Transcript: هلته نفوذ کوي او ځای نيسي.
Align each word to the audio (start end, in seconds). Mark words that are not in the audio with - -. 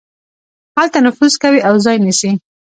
هلته 0.77 0.97
نفوذ 1.07 1.33
کوي 1.43 1.59
او 1.67 1.73
ځای 1.85 1.97
نيسي. 2.05 2.31